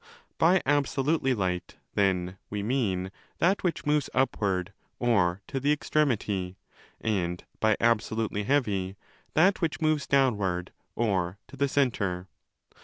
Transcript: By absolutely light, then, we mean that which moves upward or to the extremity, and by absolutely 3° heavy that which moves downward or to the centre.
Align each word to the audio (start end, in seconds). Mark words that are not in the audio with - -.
By 0.39 0.63
absolutely 0.65 1.35
light, 1.35 1.75
then, 1.93 2.39
we 2.49 2.63
mean 2.63 3.11
that 3.37 3.63
which 3.63 3.85
moves 3.85 4.09
upward 4.15 4.73
or 4.97 5.41
to 5.45 5.59
the 5.59 5.71
extremity, 5.71 6.57
and 6.99 7.43
by 7.59 7.77
absolutely 7.79 8.41
3° 8.43 8.45
heavy 8.47 8.97
that 9.35 9.61
which 9.61 9.79
moves 9.79 10.07
downward 10.07 10.71
or 10.95 11.37
to 11.49 11.55
the 11.55 11.67
centre. 11.67 12.27